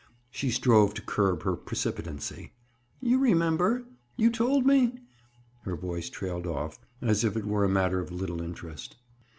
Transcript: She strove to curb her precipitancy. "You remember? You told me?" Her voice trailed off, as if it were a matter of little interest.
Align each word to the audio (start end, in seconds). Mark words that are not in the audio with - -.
She 0.31 0.49
strove 0.49 0.95
to 0.95 1.01
curb 1.03 1.43
her 1.43 1.55
precipitancy. 1.55 2.53
"You 3.01 3.19
remember? 3.19 3.83
You 4.17 4.31
told 4.31 4.65
me?" 4.65 4.97
Her 5.61 5.75
voice 5.75 6.09
trailed 6.09 6.47
off, 6.47 6.79
as 7.03 7.23
if 7.23 7.37
it 7.37 7.45
were 7.45 7.63
a 7.65 7.69
matter 7.69 7.99
of 7.99 8.11
little 8.11 8.41
interest. 8.41 8.95